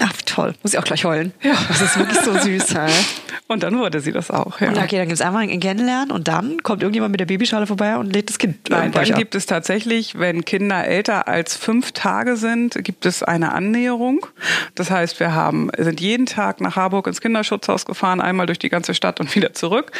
[0.00, 0.54] Ach, toll.
[0.62, 1.32] Muss ich auch gleich heulen.
[1.42, 1.54] Ja.
[1.68, 2.74] Das ist wirklich so süß.
[3.48, 4.60] Und dann wurde sie das auch.
[4.60, 4.68] Ja.
[4.68, 7.66] Und okay, dann gibt es einmal ein Kennenlernen und dann kommt irgendjemand mit der Babyschale
[7.66, 8.70] vorbei und lädt das Kind.
[8.70, 9.18] Nein, euch dann ab.
[9.18, 14.26] gibt es tatsächlich, wenn Kinder älter als fünf Tage sind, gibt es eine Annäherung.
[14.74, 18.70] Das heißt, wir haben, sind jeden Tag nach Harburg ins Kinderschutzhaus gefahren, einmal durch die
[18.70, 19.92] ganze Stadt und wieder zurück.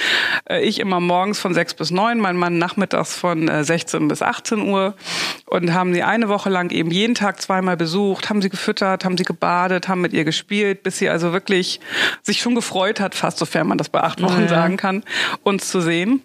[0.48, 4.22] Äh, Ich immer morgens von sechs bis neun, mein Mann nachmittags von äh, 16 bis
[4.22, 4.94] 18 Uhr
[5.46, 9.18] und haben sie eine Woche lang eben jeden Tag zweimal besucht, haben sie gefüttert, haben
[9.18, 11.80] sie gebadet, haben mit ihr gespielt, bis sie also wirklich
[12.22, 14.48] sich schon gefreut hat, fast sofern man das bei acht Wochen Ja.
[14.48, 15.02] sagen kann,
[15.42, 16.22] uns zu sehen.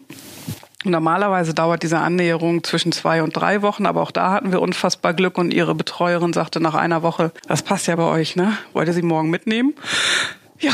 [0.85, 5.13] Normalerweise dauert diese Annäherung zwischen zwei und drei Wochen, aber auch da hatten wir unfassbar
[5.13, 8.57] Glück und ihre Betreuerin sagte nach einer Woche, das passt ja bei euch, ne?
[8.71, 9.73] Wollt ihr sie morgen mitnehmen?
[10.59, 10.71] Ja,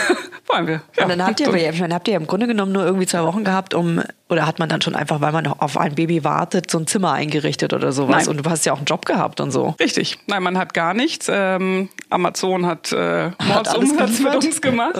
[0.46, 0.82] wollen wir.
[0.96, 1.02] Ja.
[1.04, 3.42] Und dann habt ihr, aber, meine, habt ihr im Grunde genommen nur irgendwie zwei Wochen
[3.42, 6.70] gehabt, um, oder hat man dann schon einfach, weil man noch auf ein Baby wartet,
[6.70, 8.26] so ein Zimmer eingerichtet oder sowas?
[8.26, 8.36] Nein.
[8.36, 9.74] Und du hast ja auch einen Job gehabt und so.
[9.80, 10.18] Richtig.
[10.26, 11.28] Nein, man hat gar nichts.
[11.30, 14.98] Ähm, Amazon hat, äh, alles Mordsumsatz mit uns gemacht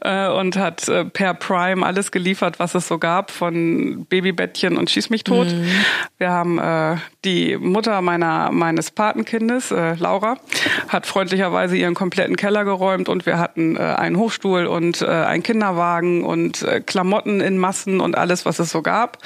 [0.00, 4.90] äh, und hat äh, per Prime alles geliefert, was es so gab, von Babybettchen und
[4.90, 5.48] Schieß mich tot.
[5.48, 5.66] Mhm.
[6.16, 10.38] Wir haben äh, die Mutter meiner meines Patenkindes, äh, Laura,
[10.88, 15.42] hat freundlicherweise ihren kompletten Keller geräumt und wir hatten äh, einen Hochstuhl und äh, einen
[15.42, 19.18] Kinderwagen und äh, Klamotten in Massen und alles, was es so gab.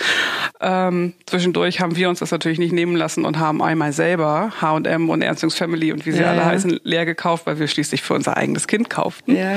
[0.60, 5.08] Ähm, zwischendurch haben wir uns das natürlich nicht nehmen lassen und haben einmal selber H&M
[5.08, 6.46] und Ernst Jungs Family und wie sie Ja, alle ja.
[6.46, 9.36] heißen leer gekauft, weil wir schließlich für unser eigenes Kind kauften.
[9.36, 9.52] Ja.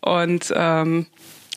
[0.00, 1.06] Und ähm,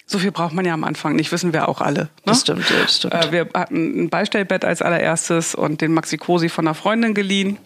[0.05, 2.01] so viel braucht man ja am Anfang nicht, wissen wir auch alle.
[2.01, 2.09] Ne?
[2.25, 3.13] Das stimmt, das stimmt.
[3.13, 7.57] Äh, wir hatten ein Beistellbett als allererstes und den Maxi Cosi von einer Freundin geliehen.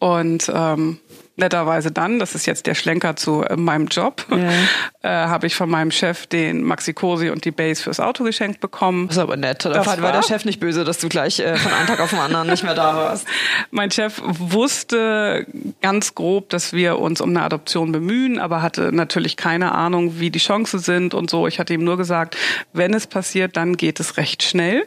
[0.00, 0.98] Und ähm,
[1.38, 4.26] netterweise dann, das ist jetzt der Schlenker zu äh, meinem Job,
[5.02, 8.60] äh, habe ich von meinem Chef den Maxi Cosi und die Base fürs Auto geschenkt
[8.60, 9.08] bekommen.
[9.08, 9.64] Das ist aber nett.
[9.64, 12.10] Da war war- der Chef nicht böse, dass du gleich äh, von einem Tag auf
[12.10, 13.26] den anderen nicht mehr da warst.
[13.70, 15.46] Mein Chef wusste
[15.80, 20.30] ganz grob, dass wir uns um eine Adoption bemühen, aber hatte natürlich keine Ahnung, wie
[20.30, 21.46] die Chancen sind und so.
[21.46, 22.36] Ich hatte ihm nur gesagt,
[22.72, 24.86] wenn es passiert, dann geht es recht schnell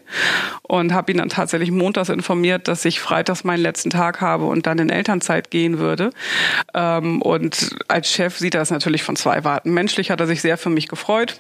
[0.64, 4.68] und habe ihn dann tatsächlich montags informiert, dass ich freitags meinen letzten Tag habe und
[4.68, 6.12] dann in Elternzeit gehen würde.
[6.74, 9.72] Ähm, und als Chef sieht er es natürlich von zwei Warten.
[9.72, 11.40] Menschlich hat er sich sehr für mich gefreut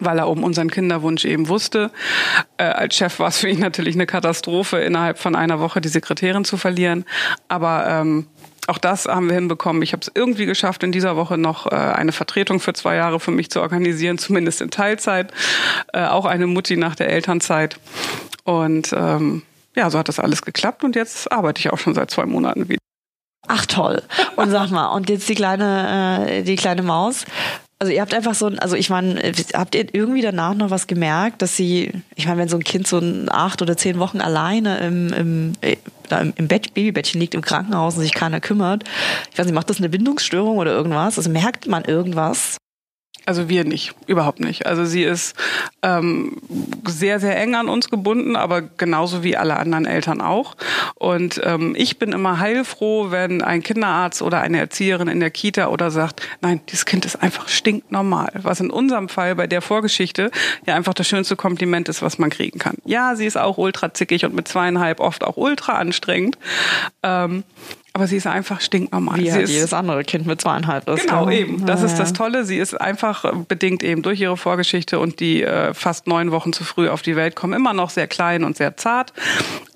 [0.00, 1.90] weil er um unseren Kinderwunsch eben wusste.
[2.56, 5.88] Äh, als Chef war es für ihn natürlich eine Katastrophe, innerhalb von einer Woche die
[5.88, 7.04] Sekretärin zu verlieren.
[7.48, 8.26] Aber ähm,
[8.66, 9.82] auch das haben wir hinbekommen.
[9.82, 13.20] Ich habe es irgendwie geschafft, in dieser Woche noch äh, eine Vertretung für zwei Jahre
[13.20, 15.32] für mich zu organisieren, zumindest in Teilzeit.
[15.92, 17.78] Äh, auch eine Mutti nach der Elternzeit.
[18.44, 19.42] Und ähm,
[19.76, 22.68] ja, so hat das alles geklappt und jetzt arbeite ich auch schon seit zwei Monaten
[22.68, 22.80] wieder.
[23.52, 24.00] Ach toll.
[24.36, 27.24] Und sag mal, und jetzt die kleine, äh, die kleine Maus.
[27.80, 29.20] Also ihr habt einfach so ein, also ich meine,
[29.54, 32.86] habt ihr irgendwie danach noch was gemerkt, dass sie, ich meine, wenn so ein Kind
[32.86, 35.76] so ein acht oder zehn Wochen alleine im, im, äh,
[36.10, 38.84] im, im Bett, Babybettchen liegt im Krankenhaus und sich keiner kümmert,
[39.32, 41.18] ich weiß nicht, macht das eine Bindungsstörung oder irgendwas?
[41.18, 42.59] Also merkt man irgendwas?
[43.26, 44.66] Also wir nicht, überhaupt nicht.
[44.66, 45.36] Also sie ist
[45.82, 46.38] ähm,
[46.86, 50.56] sehr, sehr eng an uns gebunden, aber genauso wie alle anderen Eltern auch.
[50.94, 55.68] Und ähm, ich bin immer heilfroh, wenn ein Kinderarzt oder eine Erzieherin in der Kita
[55.68, 58.32] oder sagt, nein, dieses Kind ist einfach stinknormal.
[58.42, 60.30] Was in unserem Fall bei der Vorgeschichte
[60.66, 62.76] ja einfach das schönste Kompliment ist, was man kriegen kann.
[62.84, 66.38] Ja, sie ist auch ultra zickig und mit zweieinhalb oft auch ultra anstrengend.
[67.02, 67.44] Ähm,
[67.92, 69.18] aber sie ist einfach stinknormal.
[69.18, 71.06] Wie sie halt ist, jedes andere Kind mit zweieinhalb ist.
[71.06, 71.38] Genau, ja.
[71.38, 71.66] eben.
[71.66, 72.12] Das Ja, ist das.
[72.12, 72.44] Tolle.
[72.44, 76.52] Sie ist einfach äh, bedingt eben durch ihre Vorgeschichte und die äh, fast neun Wochen
[76.52, 79.12] zu früh auf die Welt kommen, immer noch sehr klein und sehr zart.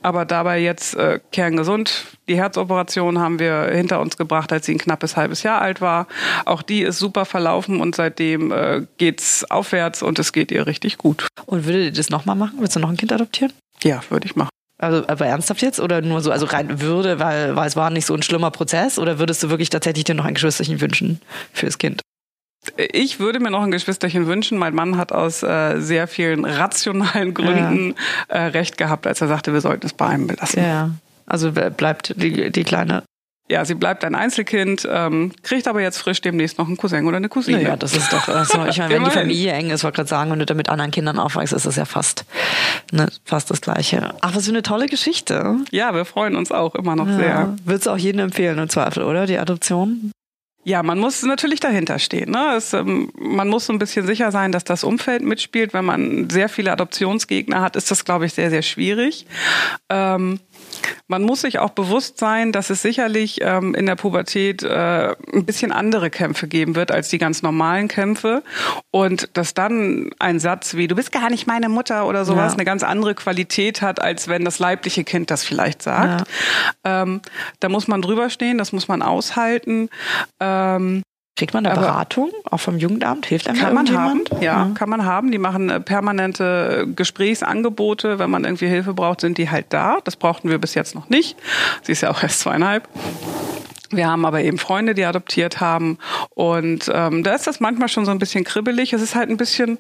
[0.03, 2.07] Aber dabei jetzt äh, kerngesund.
[2.29, 6.07] Die Herzoperation haben wir hinter uns gebracht, als sie ein knappes halbes Jahr alt war.
[6.45, 10.99] Auch die ist super verlaufen und seitdem äh, geht's aufwärts und es geht ihr richtig
[10.99, 11.27] gut.
[11.47, 12.59] Und würdet ihr das nochmal machen?
[12.61, 13.53] Willst du noch ein Kind adoptieren?
[13.83, 14.51] Ja, würde ich machen.
[14.85, 15.81] Also, aber ernsthaft jetzt?
[15.81, 18.99] Oder nur so, also rein würde, weil, weil es war nicht so ein schlimmer Prozess?
[18.99, 21.21] Oder würdest du wirklich tatsächlich dir noch ein Geschwisterchen wünschen
[21.53, 22.01] fürs Kind?
[22.77, 24.59] Ich würde mir noch ein Geschwisterchen wünschen.
[24.59, 27.95] Mein Mann hat aus äh, sehr vielen rationalen Gründen
[28.29, 30.63] äh, recht gehabt, als er sagte, wir sollten es bei einem belassen.
[30.63, 30.91] Ja.
[31.27, 33.03] Also bleibt die, die Kleine.
[33.51, 37.19] Ja, sie bleibt ein Einzelkind, ähm, kriegt aber jetzt frisch demnächst noch einen Cousin oder
[37.19, 37.63] eine Cousine.
[37.63, 39.11] Naja, das ist doch, also ich meine, wenn die.
[39.11, 41.77] Familie eng ist, wollte gerade sagen, wenn du da mit anderen Kindern aufwachst, ist das
[41.77, 42.25] ja fast,
[42.91, 44.15] ne, fast das Gleiche.
[44.23, 45.57] Ach, was für eine tolle Geschichte.
[45.71, 47.29] Ja, wir freuen uns auch immer noch sehr.
[47.29, 47.57] Ja.
[47.65, 49.27] Würdest du auch jedem empfehlen, im Zweifel, oder?
[49.27, 50.11] Die Adoption?
[50.67, 52.31] Ja, man muss natürlich dahinter stehen.
[52.31, 52.55] Ne?
[52.57, 55.75] Es, ähm, man muss so ein bisschen sicher sein, dass das Umfeld mitspielt.
[55.75, 59.27] Wenn man sehr viele Adoptionsgegner hat, ist das, glaube ich, sehr, sehr schwierig.
[59.91, 60.41] Ähm,
[61.07, 65.45] man muss sich auch bewusst sein, dass es sicherlich ähm, in der Pubertät äh, ein
[65.45, 68.43] bisschen andere Kämpfe geben wird als die ganz normalen Kämpfe
[68.91, 72.57] und dass dann ein Satz wie du bist gar nicht meine Mutter oder sowas Ja.
[72.57, 76.27] eine ganz andere Qualität hat, als wenn das leibliche Kind das vielleicht sagt.
[76.85, 77.21] Ähm,
[77.61, 79.89] da muss man drüber stehen, das muss man aushalten.
[80.41, 81.03] Ähm,
[81.37, 83.27] Kriegt man eine Aber- Beratung, auch vom Jugendamt?
[83.27, 85.33] Hilft einem kann da man haben, ja, kann man haben.
[85.33, 88.21] Die machen äh, permanente äh, Gesprächsangebote.
[88.21, 89.99] Wenn man irgendwie Hilfe braucht, sind die halt da.
[90.05, 91.37] Das brauchten wir bis jetzt noch nicht.
[91.83, 92.89] Sie ist ja auch erst zweieinhalb.
[93.91, 95.99] Wir haben aber eben Freunde, die adoptiert haben.
[96.31, 98.93] Und ähm, da ist das manchmal schon so ein bisschen kribbelig.
[98.93, 99.79] Es ist halt ein bisschen,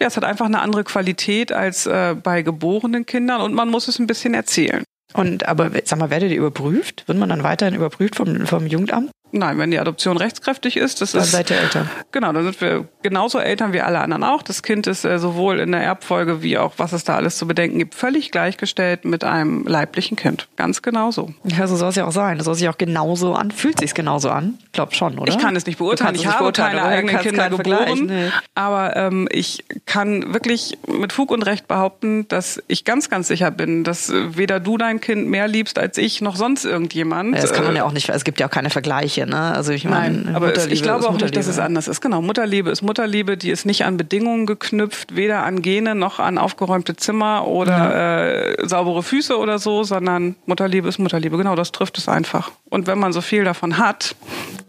[0.00, 3.86] ja, es hat einfach eine andere Qualität als äh, bei geborenen Kindern und man muss
[3.88, 4.82] es ein bisschen erzählen.
[5.14, 7.04] Und aber sag mal, werdet ihr überprüft?
[7.06, 9.10] Wird man dann weiterhin überprüft vom, vom Jugendamt?
[9.32, 11.90] Nein, wenn die Adoption rechtskräftig ist, das Dann ist seid ihr Eltern.
[12.12, 14.42] Genau, dann sind wir genauso Eltern wie alle anderen auch.
[14.42, 17.46] Das Kind ist äh, sowohl in der Erbfolge wie auch, was es da alles zu
[17.46, 20.48] bedenken gibt, völlig gleichgestellt mit einem leiblichen Kind.
[20.56, 21.32] Ganz genau so.
[21.44, 22.38] Ja, so soll es ja auch sein.
[22.38, 23.50] Das soll sich auch genauso an.
[23.50, 24.58] Fühlt sich genauso an?
[24.72, 25.30] Glaub schon, oder?
[25.30, 26.14] Ich kann es nicht beurteilen.
[26.14, 28.06] Ich habe beurteilen, keine eigenen Kinder geboren.
[28.06, 28.30] nee.
[28.54, 33.50] Aber ähm, ich kann wirklich mit Fug und Recht behaupten, dass ich ganz, ganz sicher
[33.50, 37.34] bin, dass äh, weder du dein Kind mehr liebst als ich, noch sonst irgendjemand.
[37.34, 39.52] Ja, das kann man Äh, ja auch nicht, es gibt ja auch keine Vergleiche, ne?
[39.54, 42.02] Also ich meine, aber Mutterliebe ich glaube auch nicht, dass es anders ist.
[42.02, 46.36] Genau, Mutterliebe ist Mutterliebe, die ist nicht an Bedingungen geknüpft, weder an Gene noch an
[46.36, 51.38] aufgeräumte Zimmer oder äh, saubere Füße oder so, sondern Mutterliebe ist Mutterliebe.
[51.38, 52.50] Genau, das trifft es einfach.
[52.68, 54.16] Und wenn man so viel davon hat,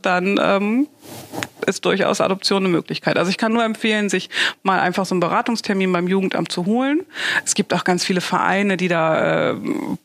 [0.02, 0.88] dann ähm,
[1.68, 3.18] ist durchaus Adoption eine Möglichkeit.
[3.18, 4.30] Also ich kann nur empfehlen, sich
[4.64, 7.02] mal einfach so einen Beratungstermin beim Jugendamt zu holen.
[7.46, 9.56] Es gibt auch ganz viele Vereine, die da äh,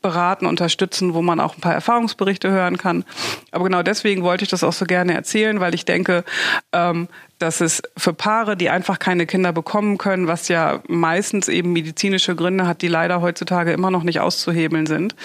[0.01, 3.05] beraten, unterstützen, wo man auch ein paar Erfahrungsberichte hören kann.
[3.51, 6.25] Aber genau deswegen wollte ich das auch so gerne erzählen, weil ich denke,
[6.73, 7.07] ähm,
[7.39, 12.35] dass es für Paare, die einfach keine Kinder bekommen können, was ja meistens eben medizinische
[12.35, 15.15] Gründe hat, die leider heutzutage immer noch nicht auszuhebeln sind,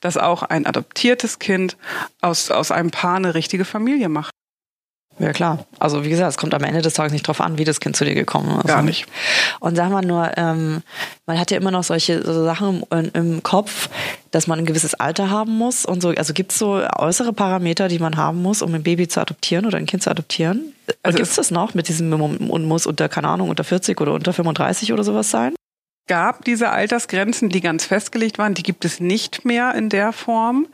[0.00, 1.76] dass auch ein adoptiertes Kind
[2.20, 4.32] aus, aus einem Paar eine richtige Familie macht.
[5.22, 5.66] Ja klar.
[5.78, 7.94] Also wie gesagt, es kommt am Ende des Tages nicht drauf an, wie das Kind
[7.94, 8.66] zu dir gekommen ist.
[8.66, 9.06] Gar nicht.
[9.60, 10.82] Und sag mal nur, ähm,
[11.26, 13.88] man hat ja immer noch solche so Sachen im, im Kopf,
[14.32, 16.08] dass man ein gewisses Alter haben muss und so.
[16.08, 19.64] Also gibt es so äußere Parameter, die man haben muss, um ein Baby zu adoptieren
[19.64, 20.72] oder ein Kind zu adoptieren?
[21.04, 24.14] Also gibt es das noch mit diesem und muss unter, keine Ahnung, unter 40 oder
[24.14, 25.54] unter 35 oder sowas sein?
[26.08, 28.54] gab diese Altersgrenzen, die ganz festgelegt waren.
[28.54, 30.66] Die gibt es nicht mehr in der Form.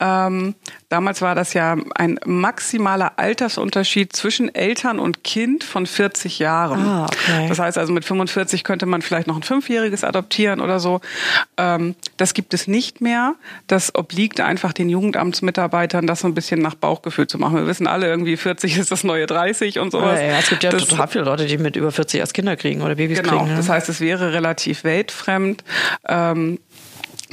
[0.00, 0.54] Ähm,
[0.88, 6.80] damals war das ja ein maximaler Altersunterschied zwischen Eltern und Kind von 40 Jahren.
[6.86, 7.46] Ah, okay.
[7.48, 11.00] Das heißt also, mit 45 könnte man vielleicht noch ein Fünfjähriges adoptieren oder so.
[11.56, 13.34] Ähm, das gibt es nicht mehr.
[13.66, 17.56] Das obliegt einfach den Jugendamtsmitarbeitern, das so ein bisschen nach Bauchgefühl zu machen.
[17.56, 20.20] Wir wissen alle irgendwie, 40 ist das neue 30 und sowas.
[20.20, 22.56] Ja, ja, es gibt ja Das- total viele Leute, die mit über 40 erst Kinder
[22.56, 23.50] kriegen oder Babys Genau, kriegen.
[23.50, 23.56] Ne?
[23.56, 25.64] das heißt, es wäre relativ weltfremd.
[26.08, 26.58] Ähm,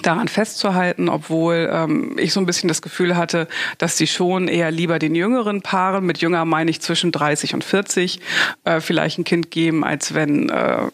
[0.06, 4.72] daran festzuhalten, obwohl ähm, ich so ein bisschen das Gefühl hatte, dass sie schon eher
[4.72, 8.20] lieber den jüngeren Paaren, mit jünger meine ich zwischen 30 und 40,
[8.64, 10.88] äh, vielleicht ein Kind geben, als wenn äh,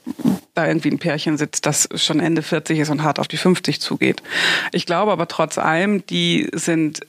[0.54, 3.82] da irgendwie ein Pärchen sitzt, das schon Ende 40 ist und hart auf die 50
[3.82, 4.22] zugeht.
[4.72, 7.02] Ich glaube aber trotz allem, die sind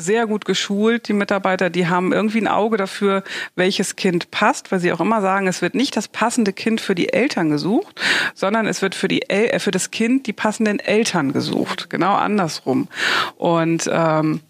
[0.00, 3.22] sehr gut geschult, die Mitarbeiter, die haben irgendwie ein Auge dafür,
[3.54, 6.94] welches Kind passt, weil sie auch immer sagen, es wird nicht das passende Kind für
[6.94, 8.00] die Eltern gesucht,
[8.34, 11.90] sondern es wird für, die El äh, für das Kind die passenden Eltern gesucht.
[11.90, 12.88] Genau andersrum.
[13.36, 14.40] Und ähm,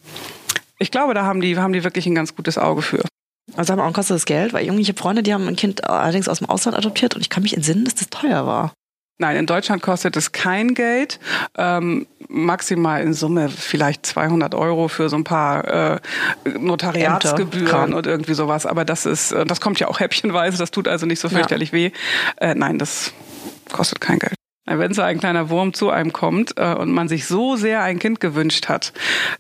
[0.79, 3.03] ich glaube, da haben die, haben die wirklich ein ganz gutes Auge für.
[3.57, 6.39] Also haben auch kostet das Geld, weil irgendwelche Freunde, die haben ein Kind allerdings aus
[6.39, 8.73] dem Ausland adoptiert und ich kann mich entsinnen, dass das teuer war.
[9.21, 11.21] Nein, in Deutschland kostet es kein Geld.
[11.59, 16.01] Ähm, maximal in Summe vielleicht 200 Euro für so ein paar äh,
[16.59, 18.65] Notariatsgebühren und irgendwie sowas.
[18.65, 20.57] Aber das ist, äh, das kommt ja auch häppchenweise.
[20.57, 21.75] Das tut also nicht so fürchterlich ja.
[21.75, 21.91] weh.
[22.39, 23.13] Äh, nein, das
[23.71, 24.40] kostet kein Geld.
[24.79, 27.99] Wenn so ein kleiner Wurm zu einem kommt äh, und man sich so sehr ein
[27.99, 28.93] Kind gewünscht hat,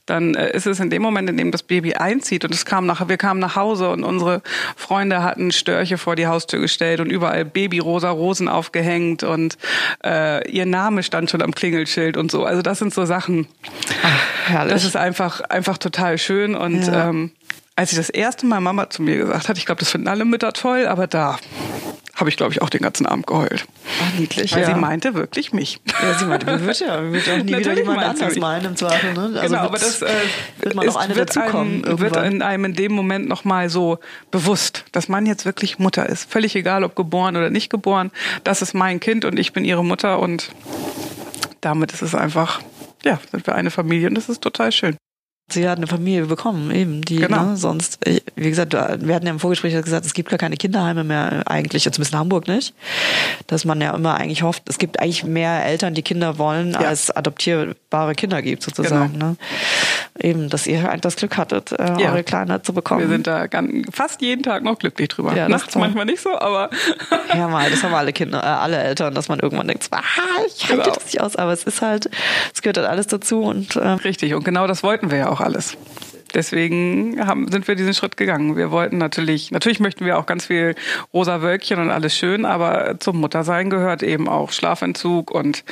[0.06, 2.86] dann äh, ist es in dem Moment, in dem das Baby einzieht und es kam
[2.86, 4.42] nach, wir kamen nach Hause und unsere
[4.76, 9.56] Freunde hatten Störche vor die Haustür gestellt und überall Babyrosa Rosen aufgehängt und
[10.04, 12.44] äh, ihr Name stand schon am Klingelschild und so.
[12.44, 13.46] Also das sind so Sachen.
[14.02, 14.66] Ach.
[14.68, 17.08] Das ist einfach einfach total schön und ja.
[17.08, 17.30] ähm,
[17.76, 20.24] als ich das erste Mal Mama zu mir gesagt hat, ich glaube, das finden alle
[20.24, 21.38] Mütter toll, aber da
[22.20, 23.66] habe ich, glaube ich, auch den ganzen Abend geheult.
[24.02, 24.52] Ach, niedlich.
[24.54, 24.74] Weil ja.
[24.74, 25.80] sie meinte wirklich mich.
[26.02, 29.14] Ja, sie meinte, mir wird ja, wird auch nie wieder jemand anders meinen im Zweifel.
[29.14, 29.40] Ne?
[29.40, 30.08] Also genau, aber das äh,
[30.60, 33.98] wird man ist, auch eine wird, einem, wird in einem in dem Moment nochmal so
[34.30, 36.30] bewusst, dass man jetzt wirklich Mutter ist.
[36.30, 38.10] Völlig egal, ob geboren oder nicht geboren.
[38.44, 40.50] Das ist mein Kind und ich bin ihre Mutter und
[41.62, 42.60] damit ist es einfach,
[43.02, 44.96] ja, sind wir eine Familie und das ist total schön
[45.52, 47.44] sie hat eine Familie bekommen, eben, die, genau.
[47.44, 47.98] ne, sonst,
[48.36, 51.84] wie gesagt, wir hatten ja im Vorgespräch gesagt, es gibt gar keine Kinderheime mehr eigentlich,
[51.84, 52.74] zumindest in Hamburg nicht,
[53.46, 56.80] dass man ja immer eigentlich hofft, es gibt eigentlich mehr Eltern, die Kinder wollen, ja.
[56.80, 59.26] als adoptierbare Kinder gibt, sozusagen, genau.
[59.30, 59.36] ne?
[60.18, 62.10] Eben, dass ihr das Glück hattet, äh, ja.
[62.10, 63.00] eure Kleine zu bekommen.
[63.00, 65.34] Wir sind da ganz, fast jeden Tag noch glücklich drüber.
[65.34, 66.68] Ja, Nachts manchmal nicht so, aber.
[67.34, 70.02] ja, mal, das haben alle Kinder, äh, alle Eltern, dass man irgendwann denkt, ah,
[70.46, 70.94] ich halte genau.
[70.94, 72.10] das nicht aus, aber es ist halt,
[72.54, 75.39] es gehört halt alles dazu und, äh, Richtig, und genau das wollten wir ja auch
[75.40, 75.76] auch alles.
[76.34, 78.56] Deswegen haben, sind wir diesen Schritt gegangen.
[78.56, 80.74] Wir wollten natürlich, natürlich möchten wir auch ganz viel
[81.12, 85.64] rosa Wölkchen und alles schön, aber zum Muttersein gehört eben auch Schlafentzug und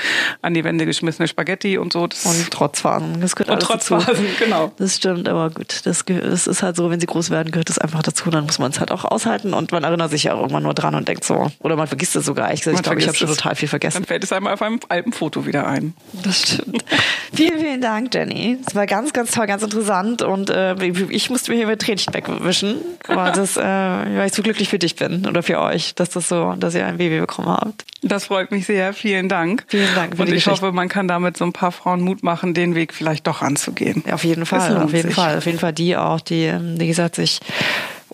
[0.43, 2.07] an die Wände geschmissene Spaghetti und so.
[2.07, 3.21] Das und Trotzphasen.
[3.21, 4.73] Das gehört und Trotzphasen, genau.
[4.79, 5.81] Das stimmt, aber gut.
[5.85, 8.31] Das, das ist halt so, wenn sie groß werden, gehört das einfach dazu.
[8.31, 10.75] Dann muss man es halt auch aushalten und man erinnert sich ja auch irgendwann nur
[10.75, 11.51] dran und denkt so.
[11.61, 12.53] Oder man vergisst es sogar.
[12.53, 13.99] Ich, ich glaube, ich habe schon total viel vergessen.
[13.99, 15.95] Dann fällt es einmal auf einem Alpenfoto wieder ein.
[16.23, 16.85] Das stimmt.
[17.35, 18.59] vielen, vielen Dank, Jenny.
[18.67, 20.75] Es war ganz, ganz toll, ganz interessant und äh,
[21.11, 24.79] ich musste mir hier mit Tränchen wegwischen, weil, das, äh, weil ich so glücklich für
[24.79, 27.85] dich bin oder für euch, dass das so, dass ihr ein Baby bekommen habt.
[28.03, 28.93] Das freut mich sehr.
[28.93, 29.65] Vielen Dank.
[29.69, 30.17] Vielen Dank.
[30.17, 32.95] Für und ich hoffe, man kann damit so ein paar Frauen Mut machen, den Weg
[32.95, 34.05] vielleicht doch anzugehen.
[34.07, 34.77] Ja, auf jeden Fall.
[34.77, 35.15] Auf jeden sich.
[35.15, 35.39] Fall.
[35.39, 37.41] Auf jeden Fall die auch, die, ähm, wie gesagt, sich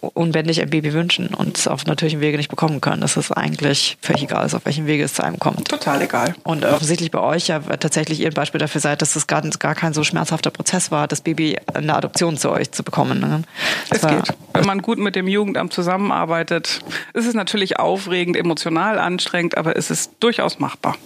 [0.01, 3.01] unbändig ein Baby wünschen und es auf natürlichen Wege nicht bekommen können.
[3.01, 5.69] Das ist eigentlich völlig egal, auf welchem Wege es zu einem kommt.
[5.69, 6.35] Total egal.
[6.45, 9.75] Und offensichtlich bei euch ja tatsächlich ihr ein Beispiel dafür seid, dass es gar, gar
[9.75, 13.21] kein so schmerzhafter Prozess war, das Baby in der Adoption zu euch zu bekommen.
[13.21, 13.43] Ne?
[13.91, 14.35] Es geht.
[14.53, 16.81] Wenn man gut mit dem Jugendamt zusammenarbeitet,
[17.13, 20.97] ist es natürlich aufregend, emotional anstrengend, aber es ist durchaus machbar.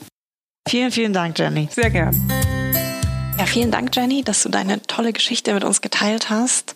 [0.68, 1.68] Vielen, vielen Dank, Jenny.
[1.70, 2.14] Sehr gern.
[3.38, 6.74] Ja, vielen Dank, Jenny, dass du deine tolle Geschichte mit uns geteilt hast.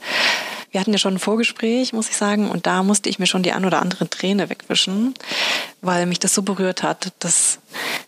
[0.72, 3.42] Wir hatten ja schon ein Vorgespräch, muss ich sagen, und da musste ich mir schon
[3.42, 5.12] die ein oder andere Träne wegwischen,
[5.82, 7.58] weil mich das so berührt hat, dass,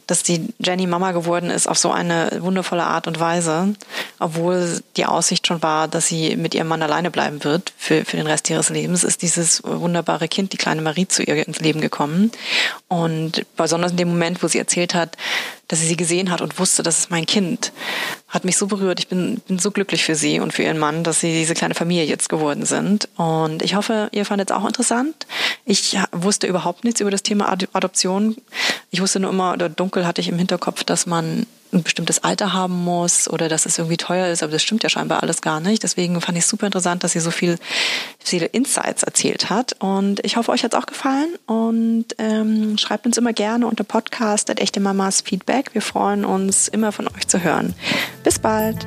[0.07, 3.75] dass die Jenny Mama geworden ist auf so eine wundervolle Art und Weise,
[4.19, 8.17] obwohl die Aussicht schon war, dass sie mit ihrem Mann alleine bleiben wird für, für
[8.17, 11.83] den Rest ihres Lebens, ist dieses wunderbare Kind, die kleine Marie, zu ihr ins Leben
[11.83, 12.33] gekommen.
[12.89, 15.19] Und besonders in dem Moment, wo sie erzählt hat,
[15.69, 17.73] dass sie sie gesehen hat und wusste, das ist mein Kind,
[18.35, 18.99] hat mich so berührt.
[18.99, 21.75] Ich bin, bin so glücklich für sie und für ihren Mann, dass sie diese kleine
[21.75, 23.09] Familie jetzt geworden sind.
[23.17, 25.27] Und ich hoffe, ihr fandet es auch interessant.
[25.65, 28.37] Ich wusste überhaupt nichts über das Thema Adoption.
[28.91, 32.53] Ich wusste nur immer, oder dunkel hatte ich im Hinterkopf, dass man ein bestimmtes Alter
[32.53, 35.61] haben muss oder dass es irgendwie teuer ist, aber das stimmt ja scheinbar alles gar
[35.61, 35.83] nicht.
[35.83, 37.59] Deswegen fand ich es super interessant, dass sie so viel,
[38.19, 39.77] viele Insights erzählt hat.
[39.81, 41.35] Und ich hoffe, euch hat es auch gefallen.
[41.47, 45.75] Und ähm, schreibt uns immer gerne unter Podcast at echte Mamas Feedback.
[45.75, 47.75] Wir freuen uns immer von euch zu hören.
[48.23, 48.87] Bis bald.